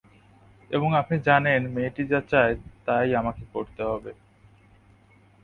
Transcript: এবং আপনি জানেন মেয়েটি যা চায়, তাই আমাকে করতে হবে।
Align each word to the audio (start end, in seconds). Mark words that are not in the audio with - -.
এবং 0.71 0.89
আপনি 0.95 1.15
জানেন 1.19 1.61
মেয়েটি 1.67 2.03
যা 2.07 2.19
চায়, 2.31 2.53
তাই 2.85 3.07
আমাকে 3.15 3.43
করতে 3.53 3.81
হবে। 3.83 4.11